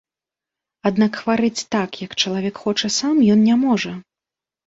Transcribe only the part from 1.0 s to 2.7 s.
хварэць так, як чалавек